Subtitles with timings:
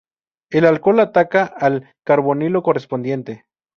[0.49, 3.45] El alcohol ataca al carbonilo correspondiente.